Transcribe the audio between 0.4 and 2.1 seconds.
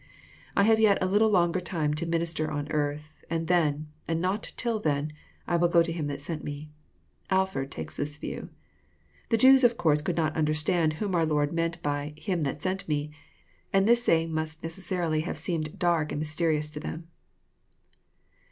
I have yet a little longer time to